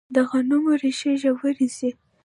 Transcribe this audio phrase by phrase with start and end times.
[0.15, 1.89] د غنمو ریښې ژورې ځي.